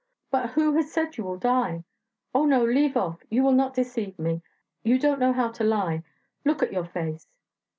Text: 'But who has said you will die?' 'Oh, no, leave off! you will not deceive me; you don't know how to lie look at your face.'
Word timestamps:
'But 0.31 0.49
who 0.53 0.73
has 0.77 0.91
said 0.91 1.15
you 1.17 1.23
will 1.23 1.37
die?' 1.37 1.83
'Oh, 2.33 2.45
no, 2.47 2.65
leave 2.65 2.97
off! 2.97 3.19
you 3.29 3.43
will 3.43 3.51
not 3.51 3.75
deceive 3.75 4.17
me; 4.17 4.41
you 4.81 4.97
don't 4.97 5.19
know 5.19 5.31
how 5.31 5.49
to 5.51 5.63
lie 5.63 6.01
look 6.43 6.63
at 6.63 6.73
your 6.73 6.85
face.' 6.85 7.27